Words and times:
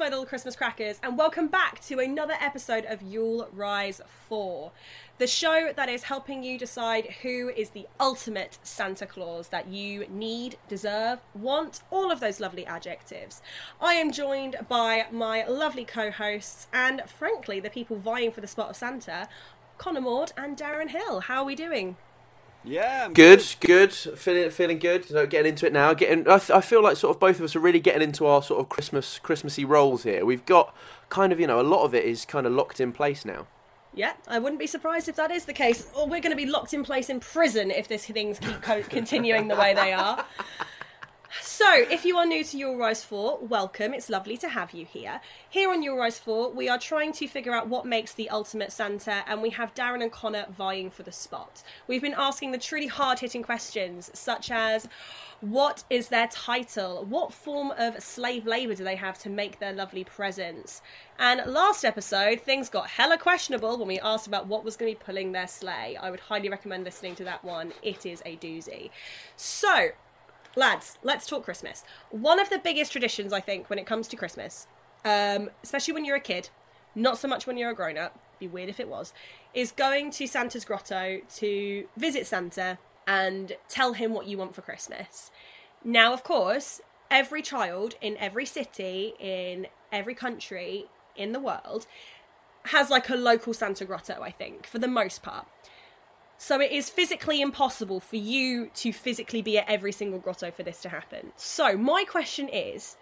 My 0.00 0.08
little 0.08 0.24
Christmas 0.24 0.56
crackers, 0.56 0.98
and 1.02 1.18
welcome 1.18 1.48
back 1.48 1.78
to 1.82 1.98
another 1.98 2.32
episode 2.40 2.86
of 2.86 3.02
Yule 3.02 3.50
Rise 3.52 4.00
4, 4.30 4.72
the 5.18 5.26
show 5.26 5.74
that 5.76 5.90
is 5.90 6.04
helping 6.04 6.42
you 6.42 6.56
decide 6.56 7.16
who 7.20 7.50
is 7.54 7.68
the 7.68 7.86
ultimate 8.00 8.58
Santa 8.62 9.04
Claus 9.04 9.48
that 9.48 9.68
you 9.68 10.06
need, 10.08 10.56
deserve, 10.70 11.18
want, 11.34 11.82
all 11.90 12.10
of 12.10 12.18
those 12.18 12.40
lovely 12.40 12.64
adjectives. 12.64 13.42
I 13.78 13.92
am 13.92 14.10
joined 14.10 14.56
by 14.70 15.04
my 15.12 15.46
lovely 15.46 15.84
co 15.84 16.10
hosts 16.10 16.66
and, 16.72 17.02
frankly, 17.06 17.60
the 17.60 17.68
people 17.68 17.96
vying 17.96 18.32
for 18.32 18.40
the 18.40 18.46
spot 18.46 18.70
of 18.70 18.76
Santa, 18.76 19.28
Connor 19.76 20.00
Maud 20.00 20.32
and 20.34 20.56
Darren 20.56 20.88
Hill. 20.88 21.20
How 21.20 21.40
are 21.40 21.44
we 21.44 21.54
doing? 21.54 21.98
Yeah, 22.62 23.06
I'm 23.06 23.14
Good, 23.14 23.42
good. 23.60 23.92
Feeling 23.92 24.50
feeling 24.50 24.78
good. 24.78 25.08
You 25.08 25.16
know, 25.16 25.26
getting 25.26 25.50
into 25.50 25.66
it 25.66 25.72
now. 25.72 25.94
Getting. 25.94 26.28
I, 26.28 26.38
th- 26.38 26.50
I 26.50 26.60
feel 26.60 26.82
like 26.82 26.96
sort 26.96 27.16
of 27.16 27.20
both 27.20 27.38
of 27.38 27.44
us 27.44 27.56
are 27.56 27.60
really 27.60 27.80
getting 27.80 28.02
into 28.02 28.26
our 28.26 28.42
sort 28.42 28.60
of 28.60 28.68
Christmas 28.68 29.18
Christmassy 29.18 29.64
roles 29.64 30.02
here. 30.02 30.24
We've 30.26 30.44
got 30.44 30.76
kind 31.08 31.32
of 31.32 31.40
you 31.40 31.46
know 31.46 31.60
a 31.60 31.62
lot 31.62 31.84
of 31.84 31.94
it 31.94 32.04
is 32.04 32.24
kind 32.26 32.46
of 32.46 32.52
locked 32.52 32.80
in 32.80 32.92
place 32.92 33.24
now. 33.24 33.46
Yeah, 33.94 34.12
I 34.28 34.38
wouldn't 34.38 34.60
be 34.60 34.66
surprised 34.66 35.08
if 35.08 35.16
that 35.16 35.30
is 35.30 35.46
the 35.46 35.52
case. 35.52 35.90
Or 35.94 36.04
we're 36.06 36.20
going 36.20 36.30
to 36.30 36.36
be 36.36 36.46
locked 36.46 36.74
in 36.74 36.84
place 36.84 37.10
in 37.10 37.18
prison 37.18 37.70
if 37.70 37.88
this 37.88 38.06
things 38.06 38.38
keep 38.38 38.60
co- 38.62 38.82
continuing 38.82 39.48
the 39.48 39.56
way 39.56 39.74
they 39.74 39.92
are. 39.92 40.24
So, 41.38 41.72
if 41.72 42.04
you 42.04 42.18
are 42.18 42.26
new 42.26 42.42
to 42.42 42.58
Yule 42.58 42.76
Rise 42.76 43.04
4, 43.04 43.38
welcome. 43.42 43.94
It's 43.94 44.10
lovely 44.10 44.36
to 44.38 44.48
have 44.48 44.72
you 44.72 44.84
here. 44.84 45.20
Here 45.48 45.70
on 45.70 45.80
Yule 45.80 45.96
Rise 45.96 46.18
4, 46.18 46.50
we 46.50 46.68
are 46.68 46.78
trying 46.78 47.12
to 47.12 47.28
figure 47.28 47.54
out 47.54 47.68
what 47.68 47.86
makes 47.86 48.12
the 48.12 48.28
ultimate 48.28 48.72
Santa, 48.72 49.22
and 49.28 49.40
we 49.40 49.50
have 49.50 49.72
Darren 49.72 50.02
and 50.02 50.10
Connor 50.10 50.46
vying 50.50 50.90
for 50.90 51.04
the 51.04 51.12
spot. 51.12 51.62
We've 51.86 52.02
been 52.02 52.16
asking 52.18 52.50
the 52.50 52.58
truly 52.58 52.88
hard 52.88 53.20
hitting 53.20 53.44
questions, 53.44 54.10
such 54.12 54.50
as 54.50 54.88
what 55.40 55.84
is 55.88 56.08
their 56.08 56.26
title? 56.26 57.04
What 57.08 57.32
form 57.32 57.72
of 57.78 58.02
slave 58.02 58.44
labour 58.44 58.74
do 58.74 58.82
they 58.82 58.96
have 58.96 59.18
to 59.20 59.30
make 59.30 59.60
their 59.60 59.72
lovely 59.72 60.02
presents? 60.02 60.82
And 61.16 61.42
last 61.46 61.84
episode, 61.84 62.40
things 62.40 62.68
got 62.68 62.88
hella 62.88 63.18
questionable 63.18 63.78
when 63.78 63.86
we 63.86 64.00
asked 64.00 64.26
about 64.26 64.48
what 64.48 64.64
was 64.64 64.76
going 64.76 64.92
to 64.92 64.98
be 64.98 65.04
pulling 65.04 65.30
their 65.30 65.48
sleigh. 65.48 65.96
I 65.96 66.10
would 66.10 66.20
highly 66.20 66.48
recommend 66.48 66.82
listening 66.82 67.14
to 67.16 67.24
that 67.24 67.44
one. 67.44 67.72
It 67.82 68.04
is 68.04 68.20
a 68.26 68.36
doozy. 68.36 68.90
So, 69.36 69.90
lads, 70.56 70.98
let's 71.02 71.26
talk 71.26 71.44
Christmas. 71.44 71.84
One 72.10 72.40
of 72.40 72.50
the 72.50 72.58
biggest 72.58 72.92
traditions, 72.92 73.32
I 73.32 73.40
think, 73.40 73.70
when 73.70 73.78
it 73.78 73.86
comes 73.86 74.08
to 74.08 74.16
Christmas, 74.16 74.66
um, 75.04 75.50
especially 75.62 75.94
when 75.94 76.04
you're 76.04 76.16
a 76.16 76.20
kid, 76.20 76.50
not 76.94 77.18
so 77.18 77.28
much 77.28 77.46
when 77.46 77.56
you're 77.56 77.70
a 77.70 77.74
grown 77.74 77.96
up, 77.96 78.18
be 78.38 78.48
weird 78.48 78.68
if 78.68 78.80
it 78.80 78.88
was, 78.88 79.12
is 79.54 79.72
going 79.72 80.10
to 80.12 80.26
Santa's 80.26 80.64
grotto 80.64 81.20
to 81.36 81.86
visit 81.96 82.26
Santa 82.26 82.78
and 83.06 83.52
tell 83.68 83.92
him 83.94 84.12
what 84.12 84.26
you 84.26 84.38
want 84.38 84.54
for 84.54 84.62
Christmas. 84.62 85.30
Now, 85.84 86.12
of 86.12 86.24
course, 86.24 86.80
every 87.10 87.42
child 87.42 87.94
in 88.00 88.16
every 88.18 88.46
city, 88.46 89.14
in 89.18 89.66
every 89.92 90.14
country 90.14 90.86
in 91.16 91.32
the 91.32 91.40
world, 91.40 91.86
has 92.66 92.90
like 92.90 93.08
a 93.08 93.16
local 93.16 93.54
Santa 93.54 93.84
grotto, 93.84 94.20
I 94.22 94.30
think, 94.30 94.66
for 94.66 94.78
the 94.78 94.88
most 94.88 95.22
part. 95.22 95.46
So 96.42 96.58
it 96.58 96.72
is 96.72 96.88
physically 96.88 97.42
impossible 97.42 98.00
for 98.00 98.16
you 98.16 98.70
to 98.76 98.94
physically 98.94 99.42
be 99.42 99.58
at 99.58 99.68
every 99.68 99.92
single 99.92 100.18
grotto 100.18 100.50
for 100.50 100.62
this 100.62 100.80
to 100.80 100.88
happen. 100.88 101.32
So 101.36 101.76
my 101.76 102.04
question 102.04 102.48
is, 102.48 102.96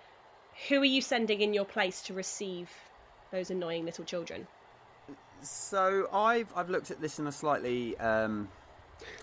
who 0.68 0.80
are 0.80 0.84
you 0.84 1.00
sending 1.00 1.40
in 1.40 1.54
your 1.54 1.64
place 1.64 2.02
to 2.02 2.12
receive 2.12 2.68
those 3.30 3.48
annoying 3.48 3.84
little 3.84 4.04
children? 4.04 4.48
So 5.40 6.08
I've 6.12 6.52
I've 6.56 6.68
looked 6.68 6.90
at 6.90 7.00
this 7.00 7.20
in 7.20 7.28
a 7.28 7.32
slightly 7.32 7.96
um, 7.98 8.48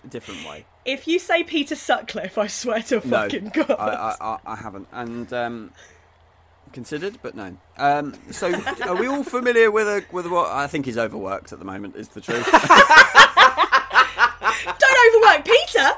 different 0.08 0.48
way. 0.48 0.64
If 0.86 1.06
you 1.06 1.18
say 1.18 1.44
Peter 1.44 1.76
Sutcliffe, 1.76 2.38
I 2.38 2.46
swear 2.46 2.80
to 2.84 2.94
No, 2.94 3.02
fucking 3.02 3.50
God. 3.52 3.70
I, 3.72 3.84
I, 3.84 4.16
I, 4.18 4.38
I 4.46 4.56
haven't, 4.56 4.88
and 4.92 5.30
um, 5.34 5.72
considered, 6.72 7.18
but 7.20 7.34
no. 7.34 7.54
Um, 7.76 8.14
so 8.30 8.50
are 8.86 8.96
we 8.96 9.08
all 9.08 9.24
familiar 9.24 9.70
with 9.70 9.86
a 9.86 10.06
with 10.10 10.26
what 10.26 10.50
I 10.50 10.68
think 10.68 10.88
is 10.88 10.96
overworked 10.96 11.52
at 11.52 11.58
the 11.58 11.66
moment? 11.66 11.96
Is 11.96 12.08
the 12.08 12.22
truth? 12.22 12.50
Don't 14.66 15.14
overwork 15.14 15.44
Peter! 15.44 15.90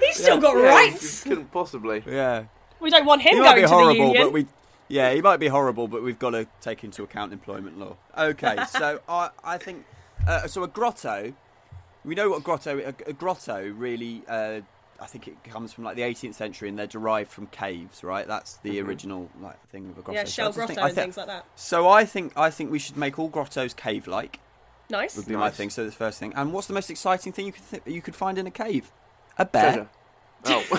He's 0.00 0.13
still 0.24 0.40
got 0.40 0.56
Yeah, 0.56 0.68
rights! 0.68 1.22
Couldn't 1.24 1.50
possibly. 1.52 2.02
yeah, 2.06 2.44
We 2.80 2.90
don't 2.90 3.06
want 3.06 3.22
him 3.22 3.34
he 3.34 3.40
might 3.40 3.46
going 3.50 3.56
be 3.56 3.62
to 3.62 3.68
the 3.68 3.74
horrible, 3.74 3.94
union. 4.06 4.22
but 4.24 4.32
we. 4.32 4.46
Yeah, 4.88 5.12
he 5.14 5.22
might 5.22 5.38
be 5.38 5.48
horrible, 5.48 5.88
but 5.88 6.02
we've 6.02 6.18
got 6.18 6.30
to 6.30 6.46
take 6.60 6.84
into 6.84 7.02
account 7.02 7.32
employment 7.32 7.78
law. 7.78 7.96
Okay, 8.16 8.56
so 8.68 9.00
I 9.08 9.30
I 9.42 9.56
think 9.58 9.84
uh, 10.28 10.46
so. 10.46 10.62
A 10.62 10.68
grotto, 10.68 11.32
we 12.04 12.14
know 12.14 12.28
what 12.30 12.40
a 12.40 12.42
grotto. 12.42 12.78
A, 12.78 13.10
a 13.10 13.12
grotto 13.14 13.68
really. 13.70 14.22
Uh, 14.28 14.60
I 15.00 15.06
think 15.06 15.26
it 15.26 15.42
comes 15.44 15.72
from 15.72 15.82
like 15.84 15.96
the 15.96 16.02
18th 16.02 16.34
century, 16.34 16.68
and 16.68 16.78
they're 16.78 16.86
derived 16.86 17.30
from 17.30 17.46
caves, 17.48 18.04
right? 18.04 18.28
That's 18.28 18.58
the 18.58 18.80
original 18.80 19.28
like 19.40 19.58
thing 19.70 19.88
of 19.90 19.98
a 19.98 20.02
grotto. 20.02 20.12
Yeah, 20.20 20.24
So 20.24 20.28
I 20.28 20.30
shell 20.30 20.46
just 20.52 20.58
think- 20.58 20.68
grotto 20.68 20.80
I 20.82 20.86
and 20.88 20.94
thi- 20.94 21.00
things 21.02 21.16
like 21.16 21.26
that. 21.26 21.46
So 21.56 21.88
I 21.88 22.04
think 22.04 22.32
I 22.36 22.50
think 22.50 22.70
we 22.70 22.78
should 22.78 22.96
make 22.96 23.18
all 23.18 23.28
grottos 23.28 23.74
cave-like. 23.74 24.38
Nice. 24.90 25.16
Would 25.16 25.26
be 25.26 25.34
my 25.34 25.48
thing. 25.50 25.70
So 25.70 25.82
that's 25.82 25.96
the 25.96 26.04
first 26.04 26.18
thing. 26.20 26.32
And 26.36 26.52
what's 26.52 26.66
the 26.68 26.74
most 26.74 26.90
exciting 26.90 27.32
thing 27.32 27.46
you 27.46 27.52
could 27.52 27.68
th- 27.70 27.82
you 27.86 28.02
could 28.02 28.14
find 28.14 28.36
in 28.38 28.46
a 28.46 28.50
cave? 28.50 28.92
A 29.38 29.44
bear. 29.46 29.62
Treasure. 29.72 29.88
Oh, 30.46 30.64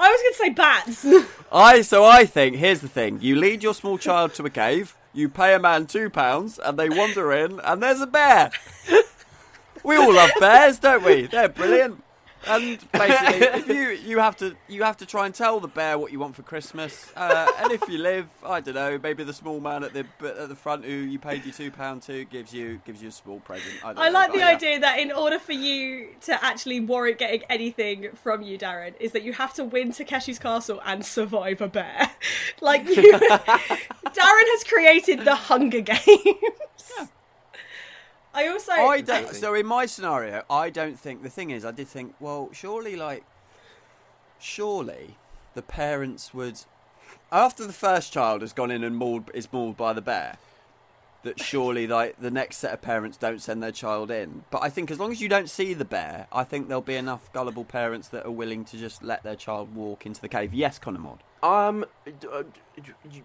I 0.00 0.10
was 0.10 0.20
going 0.22 0.32
to 0.32 0.38
say 0.38 0.50
bats. 0.50 1.06
I 1.52 1.82
so 1.82 2.04
I 2.04 2.24
think 2.24 2.56
here's 2.56 2.80
the 2.80 2.88
thing: 2.88 3.18
you 3.20 3.36
lead 3.36 3.62
your 3.62 3.74
small 3.74 3.98
child 3.98 4.34
to 4.34 4.44
a 4.44 4.50
cave, 4.50 4.96
you 5.12 5.28
pay 5.28 5.54
a 5.54 5.58
man 5.58 5.86
two 5.86 6.10
pounds, 6.10 6.58
and 6.58 6.78
they 6.78 6.88
wander 6.88 7.32
in, 7.32 7.60
and 7.60 7.82
there's 7.82 8.00
a 8.00 8.06
bear. 8.06 8.50
we 9.82 9.96
all 9.96 10.12
love 10.12 10.30
bears, 10.38 10.78
don't 10.78 11.04
we? 11.04 11.26
They're 11.26 11.48
brilliant. 11.48 12.02
And 12.46 12.78
basically, 12.92 13.46
if 13.46 13.68
you 13.68 13.88
you 13.90 14.18
have 14.18 14.36
to 14.38 14.56
you 14.68 14.82
have 14.82 14.96
to 14.98 15.06
try 15.06 15.26
and 15.26 15.34
tell 15.34 15.60
the 15.60 15.68
bear 15.68 15.98
what 15.98 16.12
you 16.12 16.18
want 16.18 16.36
for 16.36 16.42
Christmas, 16.42 17.10
uh, 17.16 17.50
and 17.58 17.72
if 17.72 17.86
you 17.88 17.98
live, 17.98 18.26
I 18.44 18.60
don't 18.60 18.74
know, 18.74 18.98
maybe 19.02 19.24
the 19.24 19.32
small 19.32 19.60
man 19.60 19.84
at 19.84 19.92
the 19.92 20.06
at 20.22 20.48
the 20.48 20.56
front 20.56 20.84
who 20.84 20.92
you 20.92 21.18
paid 21.18 21.44
your 21.44 21.54
two 21.54 21.70
pound 21.70 22.02
to 22.02 22.24
gives 22.24 22.52
you 22.52 22.80
gives 22.84 23.02
you 23.02 23.08
a 23.08 23.12
small 23.12 23.40
present. 23.40 23.74
I, 23.84 23.92
don't 23.92 23.98
I 23.98 24.08
know, 24.08 24.12
like 24.12 24.28
but 24.28 24.34
the 24.34 24.40
yeah. 24.40 24.48
idea 24.48 24.80
that 24.80 24.98
in 24.98 25.12
order 25.12 25.38
for 25.38 25.52
you 25.52 26.08
to 26.22 26.44
actually 26.44 26.80
warrant 26.80 27.18
getting 27.18 27.42
anything 27.48 28.10
from 28.14 28.42
you, 28.42 28.58
Darren, 28.58 28.94
is 29.00 29.12
that 29.12 29.22
you 29.22 29.32
have 29.32 29.54
to 29.54 29.64
win 29.64 29.90
Takeshi's 29.90 30.38
castle 30.38 30.80
and 30.84 31.04
survive 31.04 31.60
a 31.60 31.68
bear. 31.68 32.10
like 32.60 32.88
you, 32.88 33.12
Darren 33.18 34.48
has 34.52 34.64
created 34.64 35.24
the 35.24 35.34
Hunger 35.34 35.80
Games. 35.80 37.10
I 38.34 38.48
also, 38.48 38.72
I 38.72 39.00
don't. 39.00 39.34
So 39.34 39.54
in 39.54 39.66
my 39.66 39.86
scenario, 39.86 40.42
I 40.50 40.68
don't 40.70 40.98
think 40.98 41.22
the 41.22 41.30
thing 41.30 41.50
is. 41.50 41.64
I 41.64 41.70
did 41.70 41.86
think, 41.88 42.14
well, 42.18 42.50
surely, 42.52 42.96
like, 42.96 43.24
surely 44.38 45.16
the 45.54 45.62
parents 45.62 46.34
would, 46.34 46.60
after 47.30 47.66
the 47.66 47.72
first 47.72 48.12
child 48.12 48.40
has 48.40 48.52
gone 48.52 48.70
in 48.70 48.82
and 48.84 48.96
mauled 48.96 49.30
is 49.34 49.52
mauled 49.52 49.76
by 49.76 49.92
the 49.92 50.00
bear, 50.02 50.36
that 51.22 51.40
surely 51.40 51.86
like 51.86 52.20
the 52.20 52.30
next 52.30 52.58
set 52.58 52.72
of 52.74 52.82
parents 52.82 53.16
don't 53.16 53.40
send 53.40 53.62
their 53.62 53.72
child 53.72 54.10
in. 54.10 54.44
But 54.50 54.62
I 54.62 54.68
think 54.68 54.90
as 54.90 54.98
long 55.00 55.10
as 55.10 55.20
you 55.22 55.28
don't 55.28 55.48
see 55.48 55.72
the 55.72 55.84
bear, 55.84 56.26
I 56.32 56.44
think 56.44 56.68
there'll 56.68 56.82
be 56.82 56.96
enough 56.96 57.32
gullible 57.32 57.64
parents 57.64 58.08
that 58.08 58.26
are 58.26 58.30
willing 58.30 58.64
to 58.66 58.76
just 58.76 59.02
let 59.02 59.22
their 59.22 59.36
child 59.36 59.74
walk 59.74 60.04
into 60.04 60.20
the 60.20 60.28
cave. 60.28 60.52
Yes, 60.52 60.78
Connor 60.78 60.98
Maud. 60.98 61.20
um, 61.42 61.84
d- 62.04 62.12
uh, 62.30 62.42
d- 62.82 63.22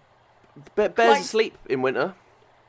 bears 0.74 0.96
Like- 0.96 1.22
sleep 1.24 1.58
in 1.68 1.82
winter. 1.82 2.14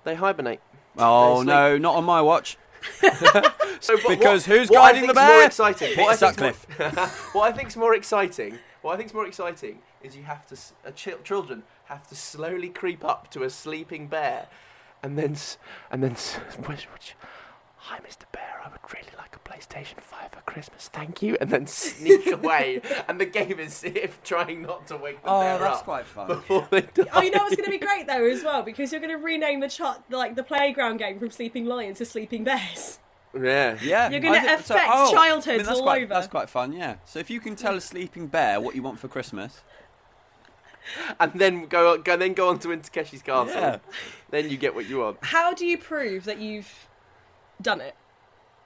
They 0.04 0.16
hibernate. 0.16 0.60
Oh 0.98 1.44
no, 1.44 1.78
not 1.78 1.96
on 1.96 2.04
my 2.06 2.22
watch. 2.22 2.58
So, 3.82 3.98
Because 4.08 4.48
what, 4.48 4.58
who's 4.58 4.70
what 4.70 4.78
guiding 4.94 5.08
the 5.08 5.08
think's 5.08 5.20
More 5.22 5.28
bear? 5.28 5.46
exciting. 5.48 5.88
Peter 5.90 6.02
What 6.04 6.24
I, 6.24 6.32
think's 6.32 6.68
more, 6.78 6.88
what 7.34 7.52
I 7.52 7.52
think's 7.58 7.76
more 7.76 7.96
exciting. 7.96 8.60
What 8.84 8.94
I 8.94 8.98
think's 8.98 9.14
more 9.14 9.26
exciting 9.26 9.80
is 10.04 10.16
you 10.16 10.22
have 10.24 10.46
to. 10.48 10.56
Uh, 10.86 10.92
chil- 10.92 11.18
children 11.24 11.64
have 11.86 12.08
to 12.10 12.16
slowly 12.16 12.70
creep 12.70 13.04
up 13.04 13.32
to 13.32 13.42
a 13.44 13.50
sleeping 13.50 14.06
bear, 14.08 14.48
and 15.02 15.18
then 15.18 15.36
and 15.90 16.04
then. 16.04 16.16
S- 17.84 17.90
which, 17.90 18.02
which, 18.02 18.16
Hi, 18.18 18.26
Mr. 18.26 18.32
Bear. 18.32 18.62
I 18.64 18.70
would 18.70 18.80
really 18.94 19.10
like 19.18 19.36
a 19.36 19.40
PlayStation 19.50 20.00
5 20.02 20.32
for 20.32 20.42
Christmas. 20.42 20.88
Thank 20.88 21.22
you. 21.22 21.38
And 21.42 21.50
then 21.50 21.68
sneak 21.68 22.28
away. 22.28 22.82
And 23.08 23.20
the 23.20 23.26
game 23.26 23.60
is 23.60 23.84
if 23.86 24.22
trying 24.24 24.62
not 24.64 24.88
to 24.88 24.98
wake 24.98 25.22
the 25.24 25.30
Oh, 25.30 25.42
bear 25.42 25.58
that's 25.60 25.80
up 25.80 25.84
quite 25.86 26.06
fun. 26.06 26.28
before 26.28 26.68
they 26.72 26.82
die. 26.82 27.06
Oh, 27.14 27.22
you 27.22 27.32
know 27.32 27.40
what's 27.44 27.56
going 27.56 27.66
to 27.66 27.72
be 27.72 27.78
great 27.78 28.08
though 28.08 28.26
as 28.30 28.44
well 28.44 28.62
because 28.64 28.92
you're 28.92 29.02
going 29.02 29.18
to 29.18 29.24
rename 29.24 29.60
the 29.60 29.68
ch- 29.70 29.82
like 30.10 30.36
the 30.36 30.44
playground 30.44 30.98
game 30.98 31.20
from 31.20 31.30
Sleeping 31.32 31.66
Lion 31.66 31.96
to 31.96 32.06
Sleeping 32.06 32.44
Bears. 32.44 33.00
Yeah. 33.34 33.78
Yeah, 33.82 34.10
You're 34.10 34.20
gonna 34.20 34.36
I 34.38 34.42
think- 34.42 34.60
affect 34.60 34.90
oh, 34.92 35.12
childhoods 35.14 35.66
that's 35.66 35.80
all 35.80 35.84
quite, 35.84 36.04
over. 36.04 36.14
That's 36.14 36.28
quite 36.28 36.50
fun, 36.50 36.74
yeah. 36.74 36.96
So 37.06 37.20
if 37.20 37.30
you 37.30 37.40
can 37.40 37.56
tell 37.56 37.76
a 37.76 37.82
sleeping 37.82 38.28
bear 38.28 38.60
what 38.60 38.76
you 38.76 38.84
want 38.84 39.00
for 39.00 39.08
Christmas, 39.08 39.62
And 41.20 41.32
then 41.36 41.68
go, 41.68 41.98
go 41.98 42.18
then 42.18 42.34
go 42.34 42.50
on 42.50 42.60
to 42.60 42.68
Takeshi's 42.70 43.22
castle. 43.22 43.48
Yeah. 43.56 43.78
Then 44.32 44.50
you 44.50 44.58
get 44.58 44.76
what 44.76 44.88
you 44.90 45.00
want. 45.00 45.18
How 45.22 45.54
do 45.54 45.66
you 45.66 45.78
prove 45.78 46.26
that 46.26 46.40
you've 46.40 46.88
done 47.62 47.82
it? 47.82 47.96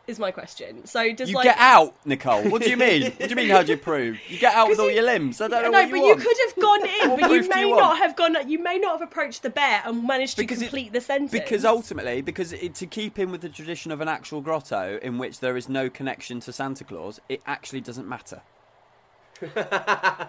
Is 0.07 0.19
my 0.19 0.30
question. 0.30 0.86
So 0.86 1.13
does 1.13 1.30
you 1.31 1.36
like 1.36 1.45
get 1.45 1.57
out, 1.57 1.95
Nicole. 2.06 2.47
What 2.51 2.62
do 2.62 2.69
you 2.69 2.77
mean? 2.77 3.01
what 3.18 3.18
do 3.21 3.27
you 3.27 3.36
mean? 3.36 3.50
How 3.50 3.63
do 3.63 3.71
you 3.71 3.77
prove? 3.77 4.19
You 4.27 4.38
get 4.38 4.53
out 4.53 4.69
with 4.69 4.77
all 4.80 4.88
you- 4.88 4.97
your 4.97 5.03
limbs. 5.03 5.42
I 5.42 5.47
don't 5.47 5.63
know 5.63 5.71
no, 5.71 5.80
what 5.80 5.88
you 5.88 5.95
but 5.95 6.01
want. 6.01 6.19
you 6.19 6.25
could 6.27 6.38
have 6.45 6.56
gone 6.62 6.86
in, 6.86 7.19
but 7.21 7.31
you 7.31 7.50
may 7.50 7.62
you 7.62 7.75
not 7.75 7.97
have 7.97 8.15
gone. 8.15 8.47
You 8.47 8.59
may 8.62 8.77
not 8.77 9.00
have 9.00 9.09
approached 9.09 9.42
the 9.42 9.50
bear 9.50 9.81
and 9.83 10.06
managed 10.06 10.36
to 10.36 10.44
Because 10.44 10.62
it- 10.62 10.65
complete 10.65 10.94
the 10.94 11.01
sentence. 11.01 11.31
Because 11.31 11.65
ultimately, 11.65 12.21
because 12.21 12.53
it, 12.53 12.75
to 12.75 12.86
keep 12.86 13.18
in 13.18 13.31
with 13.31 13.42
the 13.42 13.50
tradition 13.50 13.92
of 13.92 14.00
an 14.00 14.07
actual 14.07 14.42
grotto 14.42 15.00
in 15.01 15.18
which 15.18 15.39
there 15.39 15.57
is 15.57 15.68
no 15.68 15.89
connection 15.89 16.39
to 16.42 16.53
Santa 16.53 16.83
Claus, 16.83 17.19
it 17.27 17.42
actually 17.47 17.81
doesn't 17.81 18.07
matter. 18.07 18.42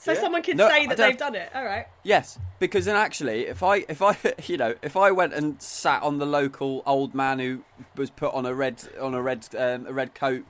So 0.00 0.12
Yeah. 0.12 0.20
someone 0.20 0.42
can 0.42 0.56
No, 0.56 0.68
say 0.68 0.86
that 0.86 0.96
they've 0.96 1.16
done 1.16 1.34
it. 1.34 1.50
All 1.54 1.64
right. 1.64 1.86
Yes, 2.04 2.38
because 2.60 2.84
then 2.84 2.94
actually, 2.94 3.46
if 3.48 3.62
I, 3.64 3.78
if 3.88 4.00
I, 4.00 4.16
you 4.46 4.56
know, 4.56 4.74
if 4.80 4.96
I 4.96 5.10
went 5.10 5.34
and 5.34 5.60
sat 5.60 6.02
on 6.02 6.18
the 6.18 6.24
local 6.26 6.82
old 6.86 7.14
man 7.14 7.40
who 7.40 7.64
was 7.96 8.08
put 8.08 8.32
on 8.32 8.46
a 8.46 8.54
red, 8.54 8.80
on 9.00 9.12
a 9.14 9.20
red, 9.20 9.46
um, 9.58 9.86
a 9.86 9.92
red 9.92 10.14
coat 10.14 10.44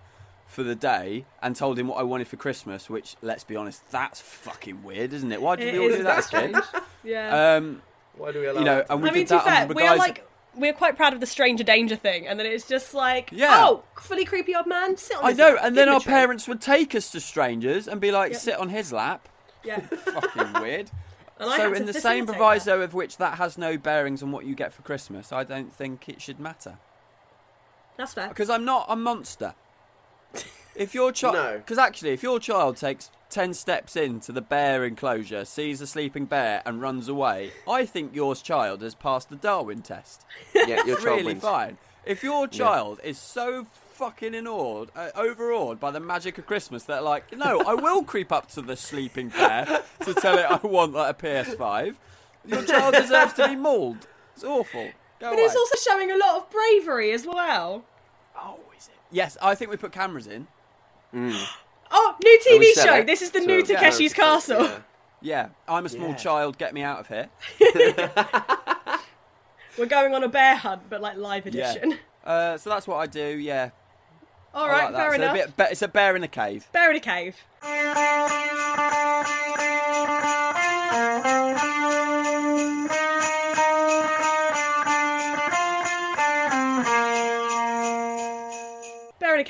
for 0.47 0.63
the 0.63 0.75
day, 0.75 1.25
and 1.43 1.57
told 1.57 1.79
him 1.79 1.89
what 1.89 1.97
I 1.99 2.03
wanted 2.03 2.29
for 2.29 2.37
Christmas, 2.37 2.91
which, 2.91 3.17
let's 3.23 3.43
be 3.43 3.57
honest, 3.57 3.91
that's 3.91 4.21
fucking 4.21 4.83
weird, 4.85 5.13
isn't 5.15 5.33
it? 5.33 5.41
Why 5.41 5.57
did 5.57 5.69
It 5.69 5.73
we 5.73 5.79
all 5.79 5.97
do 5.97 6.03
that 6.03 6.19
as 6.19 6.27
kids? 6.27 6.59
strange. 6.67 6.85
Yeah. 7.03 7.55
Um, 7.57 7.83
Why 8.17 8.33
do 8.33 8.41
we 8.41 8.47
allow 8.49 8.59
you 8.61 8.65
know, 8.67 8.77
that? 8.77 8.87
and 8.91 9.03
we 9.03 9.09
I 9.09 9.13
mean, 9.13 9.21
did 9.23 9.29
to 9.29 9.35
that 9.35 9.45
fair, 9.45 9.63
on 9.63 9.69
the 9.69 9.75
we 9.75 9.83
are 9.83 9.87
guys. 9.97 9.99
like 9.99 10.28
we're 10.55 10.73
quite 10.73 10.97
proud 10.97 11.13
of 11.15 11.21
the 11.21 11.27
stranger 11.27 11.65
danger 11.65 11.97
thing, 11.97 12.27
and 12.27 12.39
then 12.39 12.47
it's 12.47 12.67
just 12.67 12.95
like, 12.95 13.31
Yeah. 13.33 13.65
oh, 13.67 13.85
fully 14.01 14.25
creepy 14.25 14.55
old 14.55 14.67
man, 14.67 14.97
sit 14.97 15.17
on. 15.17 15.25
I 15.25 15.33
know, 15.33 15.51
lap, 15.51 15.59
and 15.63 15.75
give 15.75 15.75
then 15.75 15.89
our 15.89 16.01
treat. 16.01 16.13
parents 16.13 16.49
would 16.49 16.61
take 16.61 16.95
us 16.95 17.11
to 17.11 17.21
strangers 17.21 17.87
and 17.89 18.01
be 18.01 18.11
like, 18.11 18.33
Yep. 18.33 18.41
sit 18.41 18.57
on 18.59 18.69
his 18.71 18.93
lap. 18.93 19.29
Yeah. 19.65 19.81
Fucking 19.81 20.61
weird. 20.63 20.91
And 21.41 21.49
so, 21.53 21.73
in 21.73 21.87
the 21.87 21.93
same 21.93 22.27
facilitate 22.27 22.27
proviso 22.37 22.81
of 22.81 22.95
which 22.95 23.17
that 23.19 23.39
has 23.39 23.57
no 23.57 23.79
bearings 23.79 24.25
on 24.25 24.33
what 24.33 24.45
you 24.45 24.57
get 24.57 24.73
for 24.73 24.83
Christmas, 24.83 25.31
I 25.31 25.45
don't 25.45 25.73
think 25.73 26.09
it 26.09 26.21
should 26.21 26.41
matter. 26.41 26.79
That's 27.97 28.13
fair. 28.15 28.27
Because 28.27 28.51
I'm 28.51 28.65
not 28.65 28.87
a 28.89 28.97
monster. 28.97 29.55
If 30.75 30.95
your 30.95 31.13
child, 31.13 31.35
No. 31.35 31.57
because 31.59 31.79
actually, 31.79 32.11
if 32.11 32.25
your 32.25 32.41
child 32.41 32.77
takes 32.77 33.11
ten 33.39 33.55
steps 33.55 33.95
into 33.95 34.33
the 34.33 34.41
bear 34.41 34.85
enclosure, 34.85 35.45
sees 35.45 35.81
a 35.81 35.87
sleeping 35.87 36.25
bear, 36.25 36.61
and 36.67 36.83
runs 36.83 37.07
away, 37.07 37.53
I 37.71 37.87
think 37.87 38.13
your 38.13 38.35
child 38.35 38.83
has 38.83 38.97
passed 38.97 39.31
the 39.31 39.37
Darwin 39.37 39.81
test. 39.81 40.27
yeah, 40.53 40.85
your 40.85 40.97
child 40.97 41.05
really 41.05 41.23
wins. 41.23 41.43
fine. 41.43 41.79
If 42.05 42.25
your 42.25 42.49
child 42.49 42.99
is 43.05 43.17
so 43.17 43.69
fucking 43.93 44.33
inawed, 44.35 44.89
uh, 44.97 45.11
overawed 45.15 45.79
by 45.79 45.93
the 45.93 46.01
magic 46.01 46.37
of 46.39 46.47
Christmas 46.47 46.83
They're 46.83 47.01
like, 47.01 47.37
no, 47.37 47.61
I 47.61 47.75
will 47.75 48.03
creep 48.13 48.33
up 48.33 48.49
to 48.55 48.61
the 48.61 48.75
sleeping 48.75 49.29
bear 49.29 49.83
to 50.05 50.15
tell 50.15 50.37
it 50.37 50.45
I 50.51 50.57
want 50.67 50.95
like 50.95 51.23
a 51.23 51.25
PS5. 51.25 51.95
Your 52.45 52.65
child 52.65 52.95
deserves 52.97 53.35
to 53.35 53.47
be 53.47 53.55
mauled. 53.55 54.09
It's 54.35 54.43
awful. 54.43 54.87
Go 55.21 55.31
But 55.31 55.35
away. 55.35 55.43
it's 55.43 55.55
also 55.55 55.77
showing 55.89 56.11
a 56.11 56.17
lot 56.17 56.39
of 56.39 56.51
bravery 56.51 57.13
as 57.13 57.25
well. 57.25 57.85
Oh, 58.37 58.59
is 58.77 58.89
it? 58.89 58.95
Yes, 59.13 59.37
I 59.41 59.55
think 59.55 59.71
we 59.71 59.77
put 59.77 59.93
cameras 59.93 60.27
in. 60.27 60.49
Oh, 61.91 62.15
new 62.23 62.41
TV 62.47 62.73
show. 62.75 62.95
it 62.97 63.07
This 63.07 63.23
is 63.23 63.31
the 63.31 63.41
to 63.41 63.47
new 63.47 63.63
Takeshi's 63.63 64.13
parent, 64.15 64.45
Castle. 64.45 64.63
yeah. 64.65 64.79
Yeah, 65.21 65.49
I'm 65.67 65.85
a 65.85 65.89
small 65.89 66.11
Yeah. 66.11 66.15
child. 66.17 66.59
Get 66.59 66.73
me 66.75 66.83
out 66.83 67.01
of 67.01 67.09
here. 67.09 67.29
We're 69.79 69.87
going 69.87 70.15
on 70.15 70.23
a 70.23 70.29
bear 70.29 70.55
hunt, 70.57 70.83
but 70.89 71.01
like 71.01 71.17
live 71.17 71.47
edition. 71.47 71.99
Uh, 72.25 72.57
so 72.59 72.71
that's 72.71 72.87
what 72.87 72.97
I 72.99 73.07
do. 73.07 73.21
Yeah. 73.39 73.71
All 74.55 74.67
I 74.67 74.69
right, 74.69 74.93
like 74.93 74.95
fair 74.95 75.11
So 75.17 75.23
a 75.23 75.35
enough. 75.35 75.57
bit- 75.57 75.69
it's 75.73 75.83
a 75.83 75.89
bear 75.89 76.15
in 76.17 76.23
a 76.25 76.29
cave. 76.29 76.67
Bear 76.73 76.91
in 76.91 76.97
a 76.97 77.01
cave. 77.01 77.37